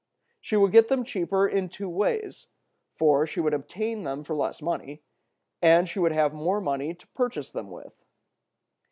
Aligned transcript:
She 0.39 0.55
would 0.57 0.71
get 0.71 0.87
them 0.87 1.03
cheaper 1.03 1.47
in 1.47 1.69
two 1.69 1.87
ways, 1.87 2.47
for 2.95 3.27
she 3.27 3.39
would 3.39 3.53
obtain 3.53 4.01
them 4.01 4.23
for 4.23 4.35
less 4.35 4.59
money, 4.59 5.03
and 5.61 5.87
would 5.95 6.11
have 6.11 6.33
more 6.33 6.59
money 6.59 6.95
to 6.95 7.07
purchase 7.09 7.51
them 7.51 7.69
with. 7.69 7.93